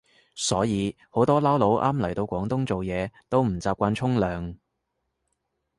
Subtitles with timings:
[0.33, 4.55] 所以好多撈佬啱嚟到廣東做嘢都唔習慣沖涼